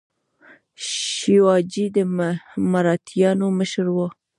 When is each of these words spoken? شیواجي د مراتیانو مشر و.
شیواجي 0.89 1.85
د 1.95 1.97
مراتیانو 2.71 3.47
مشر 3.59 3.85
و. 3.91 3.97